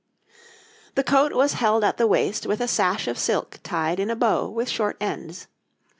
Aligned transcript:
The 0.95 1.03
coat 1.03 1.31
was 1.31 1.53
held 1.61 1.83
at 1.83 1.97
the 1.97 2.07
waist 2.07 2.47
with 2.47 2.59
a 2.59 2.67
sash 2.67 3.07
of 3.07 3.19
silk 3.19 3.59
tied 3.61 3.99
in 3.99 4.09
a 4.09 4.15
bow 4.15 4.49
with 4.49 4.67
short 4.67 4.97
ends. 4.99 5.45